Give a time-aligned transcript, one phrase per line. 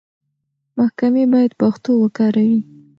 [0.77, 2.59] محکمې بايد پښتو وکاروي.